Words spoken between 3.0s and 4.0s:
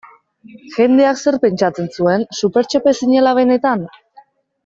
zinela benetan?